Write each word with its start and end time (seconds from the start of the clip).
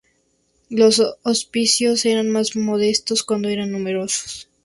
Los 0.71 0.99
hospicios 1.21 2.07
eran 2.07 2.31
más 2.31 2.55
modestos 2.55 3.21
cuando 3.21 3.49
eran 3.49 3.71
numerosos. 3.71 4.49